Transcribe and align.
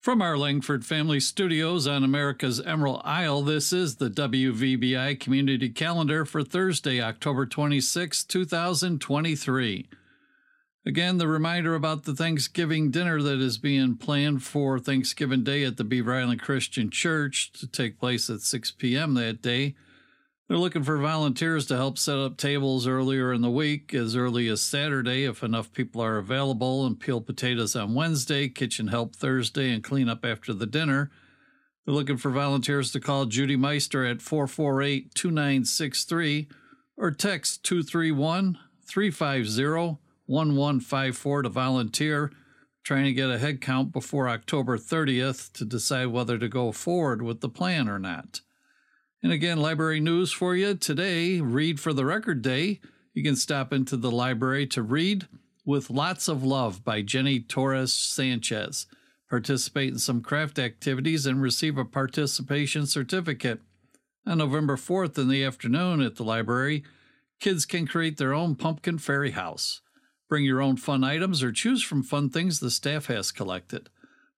From 0.00 0.22
our 0.22 0.38
Langford 0.38 0.86
Family 0.86 1.20
Studios 1.20 1.86
on 1.86 2.02
America's 2.02 2.58
Emerald 2.58 3.02
Isle, 3.04 3.42
this 3.42 3.70
is 3.70 3.96
the 3.96 4.08
WVBI 4.08 5.20
Community 5.20 5.68
Calendar 5.68 6.24
for 6.24 6.42
Thursday, 6.42 7.02
October 7.02 7.44
26, 7.44 8.24
2023. 8.24 9.88
Again, 10.86 11.18
the 11.18 11.28
reminder 11.28 11.74
about 11.74 12.04
the 12.04 12.14
Thanksgiving 12.14 12.90
dinner 12.90 13.20
that 13.20 13.40
is 13.40 13.58
being 13.58 13.98
planned 13.98 14.42
for 14.42 14.78
Thanksgiving 14.78 15.44
Day 15.44 15.64
at 15.64 15.76
the 15.76 15.84
Beaver 15.84 16.14
Island 16.14 16.40
Christian 16.40 16.88
Church 16.88 17.52
to 17.52 17.66
take 17.66 18.00
place 18.00 18.30
at 18.30 18.40
6 18.40 18.70
p.m. 18.70 19.12
that 19.16 19.42
day. 19.42 19.74
They're 20.50 20.58
looking 20.58 20.82
for 20.82 20.96
volunteers 20.96 21.66
to 21.66 21.76
help 21.76 21.96
set 21.96 22.18
up 22.18 22.36
tables 22.36 22.84
earlier 22.84 23.32
in 23.32 23.40
the 23.40 23.48
week, 23.48 23.94
as 23.94 24.16
early 24.16 24.48
as 24.48 24.60
Saturday 24.60 25.22
if 25.22 25.44
enough 25.44 25.72
people 25.72 26.02
are 26.02 26.18
available, 26.18 26.84
and 26.84 26.98
peel 26.98 27.20
potatoes 27.20 27.76
on 27.76 27.94
Wednesday, 27.94 28.48
kitchen 28.48 28.88
help 28.88 29.14
Thursday, 29.14 29.72
and 29.72 29.84
clean 29.84 30.08
up 30.08 30.24
after 30.24 30.52
the 30.52 30.66
dinner. 30.66 31.08
They're 31.86 31.94
looking 31.94 32.16
for 32.16 32.32
volunteers 32.32 32.90
to 32.90 32.98
call 32.98 33.26
Judy 33.26 33.54
Meister 33.54 34.04
at 34.04 34.20
448 34.22 35.14
2963 35.14 36.48
or 36.96 37.12
text 37.12 37.62
231 37.62 38.58
350 38.84 39.98
1154 40.26 41.42
to 41.42 41.48
volunteer, 41.48 42.32
trying 42.82 43.04
to 43.04 43.12
get 43.12 43.30
a 43.30 43.38
head 43.38 43.60
count 43.60 43.92
before 43.92 44.28
October 44.28 44.76
30th 44.76 45.52
to 45.52 45.64
decide 45.64 46.06
whether 46.06 46.38
to 46.38 46.48
go 46.48 46.72
forward 46.72 47.22
with 47.22 47.40
the 47.40 47.48
plan 47.48 47.88
or 47.88 48.00
not. 48.00 48.40
And 49.22 49.32
again, 49.32 49.60
library 49.60 50.00
news 50.00 50.32
for 50.32 50.56
you 50.56 50.74
today. 50.74 51.42
Read 51.42 51.78
for 51.78 51.92
the 51.92 52.06
record 52.06 52.40
day. 52.40 52.80
You 53.12 53.22
can 53.22 53.36
stop 53.36 53.70
into 53.70 53.98
the 53.98 54.10
library 54.10 54.66
to 54.68 54.82
read 54.82 55.28
with 55.66 55.90
Lots 55.90 56.26
of 56.26 56.42
Love 56.42 56.82
by 56.84 57.02
Jenny 57.02 57.38
Torres 57.38 57.92
Sanchez. 57.92 58.86
Participate 59.28 59.92
in 59.92 59.98
some 59.98 60.22
craft 60.22 60.58
activities 60.58 61.26
and 61.26 61.42
receive 61.42 61.76
a 61.76 61.84
participation 61.84 62.86
certificate. 62.86 63.60
On 64.26 64.38
November 64.38 64.76
4th 64.76 65.18
in 65.18 65.28
the 65.28 65.44
afternoon 65.44 66.00
at 66.00 66.16
the 66.16 66.24
library, 66.24 66.82
kids 67.40 67.66
can 67.66 67.86
create 67.86 68.16
their 68.16 68.32
own 68.32 68.54
pumpkin 68.54 68.96
fairy 68.96 69.32
house. 69.32 69.82
Bring 70.30 70.44
your 70.44 70.62
own 70.62 70.78
fun 70.78 71.04
items 71.04 71.42
or 71.42 71.52
choose 71.52 71.82
from 71.82 72.02
fun 72.02 72.30
things 72.30 72.58
the 72.58 72.70
staff 72.70 73.06
has 73.06 73.32
collected. 73.32 73.90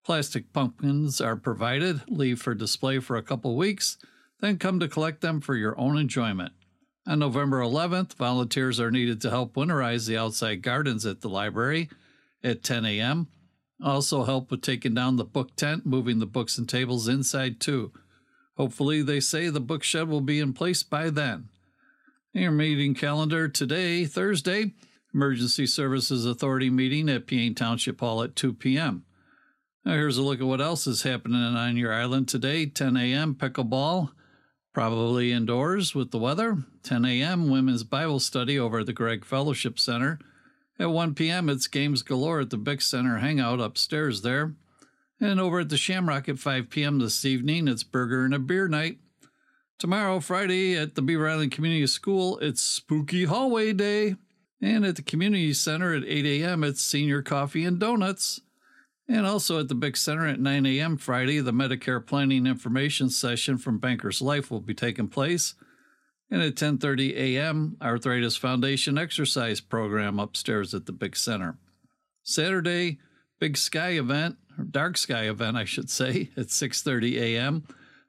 Plastic 0.04 0.52
pumpkins 0.52 1.20
are 1.20 1.36
provided, 1.36 2.00
leave 2.08 2.42
for 2.42 2.52
display 2.52 2.98
for 2.98 3.16
a 3.16 3.22
couple 3.22 3.56
weeks 3.56 3.96
then 4.42 4.58
come 4.58 4.80
to 4.80 4.88
collect 4.88 5.22
them 5.22 5.40
for 5.40 5.54
your 5.54 5.78
own 5.78 5.96
enjoyment. 5.96 6.52
On 7.06 7.18
November 7.18 7.60
11th, 7.60 8.14
volunteers 8.14 8.78
are 8.78 8.90
needed 8.90 9.20
to 9.22 9.30
help 9.30 9.54
winterize 9.54 10.06
the 10.06 10.18
outside 10.18 10.62
gardens 10.62 11.06
at 11.06 11.20
the 11.20 11.28
library 11.28 11.88
at 12.44 12.62
10 12.62 12.84
a.m. 12.84 13.28
Also, 13.82 14.24
help 14.24 14.50
with 14.50 14.60
taking 14.60 14.94
down 14.94 15.16
the 15.16 15.24
book 15.24 15.56
tent, 15.56 15.86
moving 15.86 16.18
the 16.18 16.26
books 16.26 16.58
and 16.58 16.68
tables 16.68 17.08
inside 17.08 17.60
too. 17.60 17.92
Hopefully, 18.56 19.00
they 19.00 19.20
say 19.20 19.48
the 19.48 19.60
book 19.60 19.82
shed 19.82 20.08
will 20.08 20.20
be 20.20 20.38
in 20.38 20.52
place 20.52 20.82
by 20.82 21.08
then. 21.08 21.48
Your 22.32 22.52
meeting 22.52 22.94
calendar 22.94 23.48
today, 23.48 24.04
Thursday, 24.04 24.72
Emergency 25.14 25.66
Services 25.66 26.24
Authority 26.24 26.70
meeting 26.70 27.08
at 27.08 27.26
Peaine 27.26 27.54
Township 27.54 28.00
Hall 28.00 28.22
at 28.22 28.36
2 28.36 28.54
p.m. 28.54 29.04
Now, 29.84 29.92
here's 29.92 30.18
a 30.18 30.22
look 30.22 30.40
at 30.40 30.46
what 30.46 30.60
else 30.60 30.86
is 30.86 31.02
happening 31.02 31.42
on 31.42 31.76
your 31.76 31.92
island 31.92 32.28
today 32.28 32.66
10 32.66 32.96
a.m. 32.96 33.34
pickleball. 33.34 34.10
Probably 34.72 35.32
indoors 35.32 35.94
with 35.94 36.12
the 36.12 36.18
weather. 36.18 36.64
10 36.82 37.04
a.m. 37.04 37.50
Women's 37.50 37.84
Bible 37.84 38.20
Study 38.20 38.58
over 38.58 38.78
at 38.78 38.86
the 38.86 38.94
Gregg 38.94 39.24
Fellowship 39.24 39.78
Center. 39.78 40.18
At 40.78 40.90
1 40.90 41.14
p.m., 41.14 41.50
it's 41.50 41.66
Games 41.66 42.02
Galore 42.02 42.40
at 42.40 42.50
the 42.50 42.56
Bick 42.56 42.80
Center 42.80 43.18
Hangout 43.18 43.60
upstairs 43.60 44.22
there. 44.22 44.54
And 45.20 45.38
over 45.38 45.60
at 45.60 45.68
the 45.68 45.76
Shamrock 45.76 46.28
at 46.28 46.38
5 46.38 46.70
p.m. 46.70 46.98
this 46.98 47.24
evening, 47.26 47.68
it's 47.68 47.84
Burger 47.84 48.24
and 48.24 48.32
a 48.32 48.38
Beer 48.38 48.66
Night. 48.66 48.98
Tomorrow, 49.78 50.20
Friday, 50.20 50.74
at 50.76 50.94
the 50.94 51.02
Beaver 51.02 51.28
Island 51.28 51.52
Community 51.52 51.86
School, 51.86 52.38
it's 52.38 52.62
Spooky 52.62 53.24
Hallway 53.24 53.74
Day. 53.74 54.16
And 54.62 54.86
at 54.86 54.96
the 54.96 55.02
Community 55.02 55.52
Center 55.52 55.92
at 55.92 56.04
8 56.04 56.24
a.m., 56.24 56.64
it's 56.64 56.80
Senior 56.80 57.20
Coffee 57.20 57.64
and 57.64 57.78
Donuts. 57.78 58.40
And 59.12 59.26
also 59.26 59.60
at 59.60 59.68
the 59.68 59.74
Bick 59.74 59.98
Center 59.98 60.26
at 60.26 60.40
9 60.40 60.64
a.m. 60.64 60.96
Friday, 60.96 61.38
the 61.40 61.52
Medicare 61.52 62.04
Planning 62.04 62.46
Information 62.46 63.10
Session 63.10 63.58
from 63.58 63.76
Bankers 63.76 64.22
Life 64.22 64.50
will 64.50 64.62
be 64.62 64.72
taking 64.72 65.06
place. 65.06 65.54
And 66.30 66.40
at 66.40 66.54
10:30 66.54 67.14
a.m., 67.14 67.76
Arthritis 67.82 68.38
Foundation 68.38 68.96
exercise 68.96 69.60
program 69.60 70.18
upstairs 70.18 70.72
at 70.72 70.86
the 70.86 70.92
Big 70.92 71.14
Center. 71.14 71.58
Saturday, 72.22 73.00
Big 73.38 73.58
Sky 73.58 73.90
event, 73.90 74.36
or 74.56 74.64
Dark 74.64 74.96
Sky 74.96 75.28
event, 75.28 75.58
I 75.58 75.66
should 75.66 75.90
say, 75.90 76.30
at 76.38 76.46
6:30 76.46 77.20
a.m. 77.20 77.64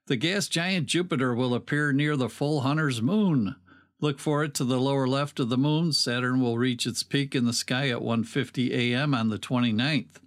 The 0.08 0.16
gas 0.16 0.48
giant 0.48 0.86
Jupiter 0.86 1.36
will 1.36 1.54
appear 1.54 1.92
near 1.92 2.16
the 2.16 2.30
full 2.30 2.62
Hunter's 2.62 3.02
moon. 3.02 3.58
Look 4.00 4.20
for 4.20 4.42
it 4.42 4.54
to 4.54 4.64
the 4.64 4.80
lower 4.80 5.10
left 5.10 5.42
of 5.42 5.50
the 5.50 5.58
moon. 5.58 5.92
Saturn 5.92 6.40
will 6.40 6.58
reach 6.58 6.86
its 6.86 7.04
peak 7.04 7.36
in 7.36 7.44
the 7.44 7.52
sky 7.52 7.90
at 7.90 8.00
1:50 8.00 8.72
a.m. 8.72 9.14
on 9.14 9.28
the 9.28 9.38
29th. 9.38 10.23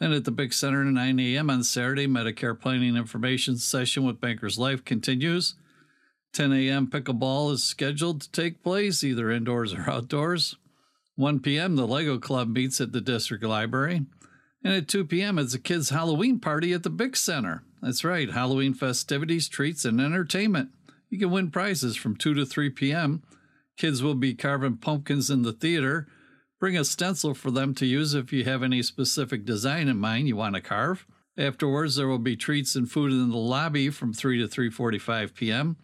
Then 0.00 0.12
at 0.14 0.24
the 0.24 0.30
Big 0.30 0.54
Center 0.54 0.80
at 0.80 0.86
9 0.86 1.20
a.m. 1.20 1.50
on 1.50 1.62
Saturday, 1.62 2.06
Medicare 2.06 2.58
Planning 2.58 2.96
Information 2.96 3.58
Session 3.58 4.04
with 4.04 4.20
Bankers 4.20 4.58
Life 4.58 4.82
continues. 4.82 5.54
10 6.32 6.52
a.m. 6.54 6.86
pickleball 6.86 7.52
is 7.52 7.62
scheduled 7.62 8.22
to 8.22 8.32
take 8.32 8.62
place 8.62 9.04
either 9.04 9.30
indoors 9.30 9.74
or 9.74 9.90
outdoors. 9.90 10.56
1 11.16 11.40
p.m. 11.40 11.76
the 11.76 11.86
Lego 11.86 12.18
Club 12.18 12.48
meets 12.48 12.80
at 12.80 12.92
the 12.92 13.00
District 13.02 13.44
Library. 13.44 14.06
And 14.64 14.72
at 14.72 14.88
2 14.88 15.04
p.m. 15.04 15.38
it's 15.38 15.52
a 15.52 15.58
kids' 15.58 15.90
Halloween 15.90 16.38
party 16.40 16.72
at 16.72 16.82
the 16.82 16.90
Big 16.90 17.14
Center. 17.14 17.62
That's 17.82 18.02
right, 18.02 18.30
Halloween 18.30 18.72
festivities, 18.72 19.48
treats, 19.48 19.84
and 19.84 20.00
entertainment. 20.00 20.70
You 21.10 21.18
can 21.18 21.30
win 21.30 21.50
prizes 21.50 21.96
from 21.96 22.16
2 22.16 22.32
to 22.34 22.46
3 22.46 22.70
p.m. 22.70 23.22
Kids 23.76 24.02
will 24.02 24.14
be 24.14 24.34
carving 24.34 24.78
pumpkins 24.78 25.28
in 25.28 25.42
the 25.42 25.52
theater 25.52 26.06
Bring 26.60 26.76
a 26.76 26.84
stencil 26.84 27.32
for 27.32 27.50
them 27.50 27.74
to 27.76 27.86
use 27.86 28.12
if 28.12 28.34
you 28.34 28.44
have 28.44 28.62
any 28.62 28.82
specific 28.82 29.46
design 29.46 29.88
in 29.88 29.96
mind 29.96 30.28
you 30.28 30.36
want 30.36 30.54
to 30.56 30.60
carve. 30.60 31.06
Afterwards, 31.38 31.96
there 31.96 32.06
will 32.06 32.18
be 32.18 32.36
treats 32.36 32.76
and 32.76 32.90
food 32.90 33.12
in 33.12 33.30
the 33.30 33.36
lobby 33.38 33.88
from 33.88 34.12
3 34.12 34.38
to 34.40 34.46
3:45 34.46 35.34
p.m. 35.34 35.78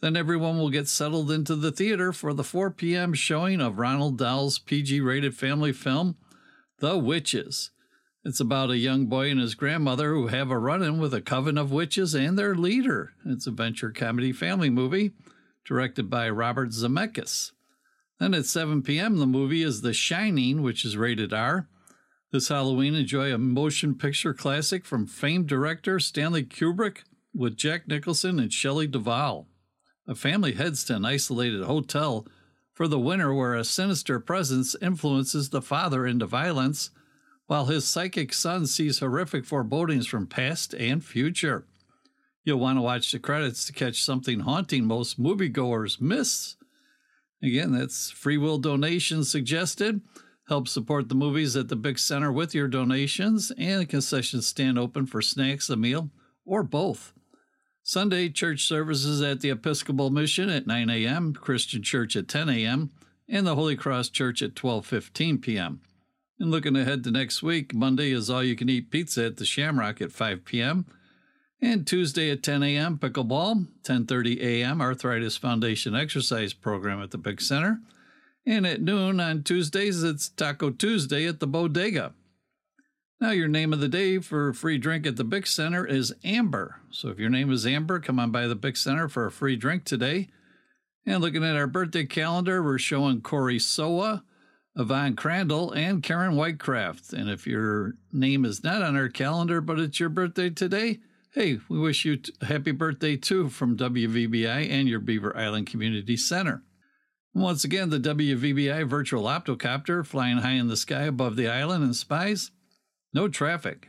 Then 0.00 0.16
everyone 0.16 0.58
will 0.58 0.70
get 0.70 0.86
settled 0.86 1.32
into 1.32 1.56
the 1.56 1.72
theater 1.72 2.12
for 2.12 2.32
the 2.32 2.44
4 2.44 2.70
p.m. 2.70 3.14
showing 3.14 3.60
of 3.60 3.78
Ronald 3.78 4.16
Dahl's 4.16 4.60
PG-rated 4.60 5.34
family 5.34 5.72
film, 5.72 6.16
The 6.78 6.96
Witches. 6.96 7.72
It's 8.24 8.38
about 8.38 8.70
a 8.70 8.78
young 8.78 9.06
boy 9.06 9.28
and 9.28 9.40
his 9.40 9.56
grandmother 9.56 10.14
who 10.14 10.28
have 10.28 10.52
a 10.52 10.58
run-in 10.58 11.00
with 11.00 11.12
a 11.12 11.20
coven 11.20 11.58
of 11.58 11.72
witches 11.72 12.14
and 12.14 12.38
their 12.38 12.54
leader. 12.54 13.14
It's 13.26 13.48
a 13.48 13.50
venture 13.50 13.90
comedy 13.90 14.32
family 14.32 14.70
movie 14.70 15.14
directed 15.64 16.08
by 16.08 16.30
Robert 16.30 16.70
Zemeckis. 16.70 17.50
Then 18.22 18.34
at 18.34 18.46
7 18.46 18.82
p.m., 18.82 19.16
the 19.16 19.26
movie 19.26 19.64
is 19.64 19.80
The 19.80 19.92
Shining, 19.92 20.62
which 20.62 20.84
is 20.84 20.96
rated 20.96 21.32
R. 21.32 21.66
This 22.30 22.50
Halloween, 22.50 22.94
enjoy 22.94 23.34
a 23.34 23.36
motion 23.36 23.96
picture 23.96 24.32
classic 24.32 24.84
from 24.84 25.08
famed 25.08 25.48
director 25.48 25.98
Stanley 25.98 26.44
Kubrick 26.44 26.98
with 27.34 27.56
Jack 27.56 27.88
Nicholson 27.88 28.38
and 28.38 28.52
Shelley 28.52 28.86
Duvall. 28.86 29.48
A 30.06 30.14
family 30.14 30.52
heads 30.52 30.84
to 30.84 30.94
an 30.94 31.04
isolated 31.04 31.64
hotel 31.64 32.24
for 32.72 32.86
the 32.86 32.96
winter 32.96 33.34
where 33.34 33.56
a 33.56 33.64
sinister 33.64 34.20
presence 34.20 34.76
influences 34.80 35.48
the 35.48 35.60
father 35.60 36.06
into 36.06 36.26
violence, 36.26 36.90
while 37.48 37.66
his 37.66 37.88
psychic 37.88 38.32
son 38.32 38.68
sees 38.68 39.00
horrific 39.00 39.44
forebodings 39.44 40.06
from 40.06 40.28
past 40.28 40.74
and 40.74 41.04
future. 41.04 41.66
You'll 42.44 42.60
want 42.60 42.78
to 42.78 42.82
watch 42.82 43.10
the 43.10 43.18
credits 43.18 43.64
to 43.64 43.72
catch 43.72 44.00
something 44.00 44.38
haunting 44.38 44.84
most 44.84 45.20
moviegoers 45.20 46.00
miss 46.00 46.54
Again, 47.42 47.72
that's 47.72 48.10
free 48.10 48.38
will 48.38 48.58
donations 48.58 49.30
suggested. 49.30 50.00
Help 50.48 50.68
support 50.68 51.08
the 51.08 51.14
movies 51.14 51.56
at 51.56 51.68
the 51.68 51.76
Big 51.76 51.98
Center 51.98 52.30
with 52.30 52.54
your 52.54 52.68
donations, 52.68 53.52
and 53.56 53.80
the 53.80 53.86
concession 53.86 54.42
stand 54.42 54.78
open 54.78 55.06
for 55.06 55.22
snacks, 55.22 55.70
a 55.70 55.76
meal, 55.76 56.10
or 56.44 56.62
both. 56.62 57.12
Sunday 57.82 58.28
church 58.28 58.66
services 58.66 59.22
at 59.22 59.40
the 59.40 59.50
Episcopal 59.50 60.10
Mission 60.10 60.48
at 60.48 60.66
9 60.66 60.88
a.m., 60.88 61.32
Christian 61.32 61.82
Church 61.82 62.16
at 62.16 62.28
10 62.28 62.48
a.m., 62.48 62.90
and 63.28 63.46
the 63.46 63.54
Holy 63.54 63.76
Cross 63.76 64.10
Church 64.10 64.42
at 64.42 64.54
12:15 64.54 65.40
p.m. 65.40 65.80
And 66.38 66.50
looking 66.50 66.76
ahead 66.76 67.02
to 67.04 67.10
next 67.10 67.42
week, 67.42 67.74
Monday 67.74 68.10
is 68.10 68.28
all 68.28 68.42
you 68.42 68.56
can 68.56 68.68
eat 68.68 68.90
pizza 68.90 69.26
at 69.26 69.36
the 69.36 69.44
Shamrock 69.44 70.00
at 70.00 70.12
5 70.12 70.44
p.m. 70.44 70.86
And 71.64 71.86
Tuesday 71.86 72.28
at 72.32 72.42
10 72.42 72.64
a.m., 72.64 72.98
pickleball, 72.98 73.68
10:30 73.84 74.40
a.m., 74.40 74.80
Arthritis 74.80 75.36
Foundation 75.36 75.94
exercise 75.94 76.52
program 76.52 77.00
at 77.00 77.12
the 77.12 77.18
Bick 77.18 77.40
Center. 77.40 77.80
And 78.44 78.66
at 78.66 78.82
noon 78.82 79.20
on 79.20 79.44
Tuesdays, 79.44 80.02
it's 80.02 80.28
Taco 80.28 80.70
Tuesday 80.70 81.24
at 81.28 81.38
the 81.38 81.46
Bodega. 81.46 82.14
Now, 83.20 83.30
your 83.30 83.46
name 83.46 83.72
of 83.72 83.78
the 83.78 83.88
day 83.88 84.18
for 84.18 84.48
a 84.48 84.54
free 84.54 84.76
drink 84.76 85.06
at 85.06 85.14
the 85.14 85.22
Bick 85.22 85.46
Center 85.46 85.86
is 85.86 86.12
Amber. 86.24 86.80
So 86.90 87.10
if 87.10 87.20
your 87.20 87.30
name 87.30 87.52
is 87.52 87.64
Amber, 87.64 88.00
come 88.00 88.18
on 88.18 88.32
by 88.32 88.48
the 88.48 88.56
Bick 88.56 88.76
Center 88.76 89.08
for 89.08 89.26
a 89.26 89.30
free 89.30 89.54
drink 89.54 89.84
today. 89.84 90.30
And 91.06 91.20
looking 91.20 91.44
at 91.44 91.54
our 91.54 91.68
birthday 91.68 92.04
calendar, 92.04 92.60
we're 92.60 92.78
showing 92.78 93.20
Corey 93.20 93.60
Soa, 93.60 94.24
Yvonne 94.74 95.14
Crandall, 95.14 95.70
and 95.70 96.02
Karen 96.02 96.34
Whitecraft. 96.34 97.12
And 97.12 97.30
if 97.30 97.46
your 97.46 97.94
name 98.12 98.44
is 98.44 98.64
not 98.64 98.82
on 98.82 98.96
our 98.96 99.08
calendar, 99.08 99.60
but 99.60 99.78
it's 99.78 100.00
your 100.00 100.08
birthday 100.08 100.50
today, 100.50 100.98
hey, 101.34 101.58
we 101.70 101.78
wish 101.78 102.04
you 102.04 102.18
happy 102.42 102.72
birthday 102.72 103.16
too 103.16 103.48
from 103.48 103.76
WVBI 103.76 104.70
and 104.70 104.86
your 104.86 105.00
Beaver 105.00 105.34
Island 105.34 105.66
Community 105.66 106.16
Center. 106.16 106.62
Once 107.34 107.64
again, 107.64 107.88
the 107.88 107.98
WVBI 107.98 108.86
virtual 108.86 109.24
octocopter 109.24 110.04
flying 110.04 110.38
high 110.38 110.52
in 110.52 110.68
the 110.68 110.76
sky 110.76 111.04
above 111.04 111.36
the 111.36 111.48
island 111.48 111.82
and 111.82 111.96
spies. 111.96 112.50
No 113.14 113.28
traffic. 113.28 113.88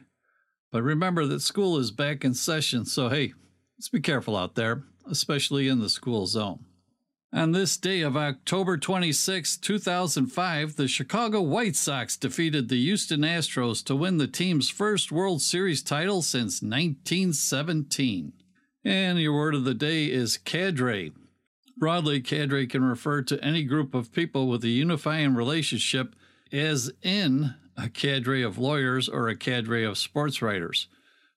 But 0.71 0.83
remember 0.83 1.25
that 1.25 1.41
school 1.41 1.77
is 1.77 1.91
back 1.91 2.23
in 2.23 2.33
session, 2.33 2.85
so 2.85 3.09
hey, 3.09 3.33
let's 3.77 3.89
be 3.89 3.99
careful 3.99 4.37
out 4.37 4.55
there, 4.55 4.83
especially 5.09 5.67
in 5.67 5.81
the 5.81 5.89
school 5.89 6.25
zone. 6.25 6.63
On 7.35 7.51
this 7.51 7.77
day 7.77 8.01
of 8.01 8.15
October 8.15 8.77
26, 8.77 9.57
2005, 9.57 10.75
the 10.75 10.87
Chicago 10.87 11.41
White 11.41 11.75
Sox 11.75 12.15
defeated 12.15 12.69
the 12.69 12.79
Houston 12.79 13.21
Astros 13.21 13.83
to 13.85 13.95
win 13.95 14.19
the 14.19 14.27
team's 14.27 14.69
first 14.69 15.11
World 15.11 15.41
Series 15.41 15.81
title 15.81 16.21
since 16.21 16.61
1917. 16.61 18.33
And 18.85 19.17
your 19.17 19.33
word 19.33 19.55
of 19.55 19.63
the 19.63 19.73
day 19.73 20.11
is 20.11 20.37
cadre. 20.37 21.11
Broadly, 21.75 22.21
cadre 22.21 22.67
can 22.67 22.83
refer 22.83 23.23
to 23.23 23.43
any 23.43 23.63
group 23.63 23.95
of 23.95 24.13
people 24.13 24.47
with 24.47 24.63
a 24.63 24.69
unifying 24.69 25.33
relationship, 25.33 26.15
as 26.51 26.91
in 27.01 27.55
a 27.75 27.89
cadre 27.89 28.43
of 28.43 28.59
lawyers 28.59 29.09
or 29.09 29.27
a 29.27 29.35
cadre 29.35 29.83
of 29.83 29.97
sports 29.97 30.43
writers. 30.43 30.87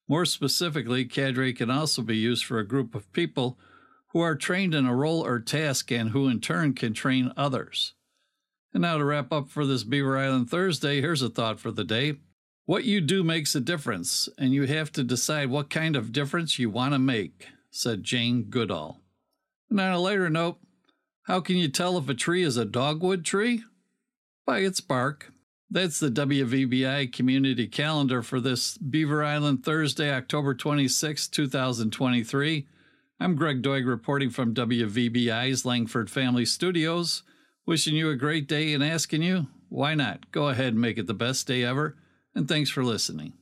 More 0.06 0.26
specifically, 0.26 1.06
cadre 1.06 1.54
can 1.54 1.70
also 1.70 2.02
be 2.02 2.19
used 2.19 2.44
for 2.44 2.58
a 2.58 2.69
group 2.69 2.94
of 2.94 3.10
people 3.14 3.58
who 4.17 4.23
are 4.23 4.35
trained 4.35 4.75
in 4.75 4.87
a 4.87 4.97
role 4.97 5.23
or 5.27 5.39
task 5.39 5.93
and 5.93 6.09
who 6.09 6.27
in 6.27 6.41
turn 6.41 6.73
can 6.73 6.95
train 6.95 7.31
others. 7.37 7.93
And 8.73 8.81
now 8.81 8.97
to 8.97 9.05
wrap 9.05 9.31
up 9.31 9.51
for 9.51 9.67
this 9.67 9.85
Beaver 9.85 10.17
Island 10.17 10.49
Thursday, 10.49 11.03
here's 11.03 11.21
a 11.21 11.29
thought 11.29 11.61
for 11.61 11.71
the 11.71 11.85
day. 11.85 12.15
What 12.65 12.85
you 12.85 13.03
do 13.03 13.23
makes 13.23 13.55
a 13.55 13.61
difference, 13.61 14.27
and 14.39 14.55
you 14.55 14.63
have 14.69 14.91
to 14.93 15.05
decide 15.05 15.51
what 15.51 15.69
kind 15.69 15.97
of 15.97 16.13
difference 16.13 16.59
you 16.59 16.71
want 16.71 16.95
to 16.95 16.99
make, 16.99 17.49
said 17.71 18.05
Jane 18.05 18.45
Goodall. 18.45 19.03
And 19.69 19.79
on 19.79 19.93
a 19.93 19.99
lighter 19.99 20.31
note, 20.31 20.61
how 21.25 21.41
can 21.41 21.57
you 21.57 21.69
tell 21.69 21.99
if 21.99 22.09
a 22.09 22.15
tree 22.15 22.43
is 22.43 22.57
a 22.57 22.65
dogwood 22.65 23.23
tree? 23.23 23.65
By 24.47 24.61
its 24.61 24.81
bark. 24.81 25.31
That's 25.71 26.01
the 26.01 26.09
WVBI 26.09 27.13
community 27.13 27.67
calendar 27.67 28.23
for 28.23 28.41
this 28.41 28.79
Beaver 28.79 29.23
Island 29.23 29.63
Thursday, 29.63 30.11
October 30.11 30.55
26, 30.55 31.29
2023. 31.29 32.67
I'm 33.19 33.35
Greg 33.35 33.63
Doig 33.63 33.87
reporting 33.87 34.29
from 34.29 34.53
WVBI's 34.53 35.65
Langford 35.65 36.11
Family 36.11 36.45
Studios, 36.45 37.23
wishing 37.65 37.97
you 37.97 38.11
a 38.11 38.15
great 38.15 38.47
day 38.47 38.75
and 38.75 38.85
asking 38.85 39.23
you, 39.23 39.47
why 39.71 39.95
not? 39.95 40.31
Go 40.33 40.49
ahead 40.49 40.75
and 40.75 40.83
make 40.83 40.99
it 40.99 41.07
the 41.07 41.15
best 41.15 41.47
day 41.47 41.65
ever, 41.65 41.97
and 42.35 42.47
thanks 42.47 42.69
for 42.69 42.85
listening. 42.85 43.33